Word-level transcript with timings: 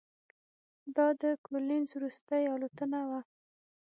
دا 0.95 1.07
د 1.21 1.23
کولینز 1.45 1.89
وروستۍ 1.95 2.43
الوتنه 2.53 2.99
وه. 3.09 3.19